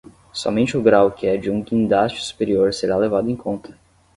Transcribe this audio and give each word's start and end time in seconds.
Somente 0.33 0.75
o 0.75 0.81
grau 0.81 1.11
que 1.11 1.27
é 1.27 1.37
de 1.37 1.51
um 1.51 1.61
guindaste 1.61 2.21
superior 2.25 2.73
será 2.73 2.97
levado 2.97 3.29
em 3.29 3.35
conta. 3.35 3.77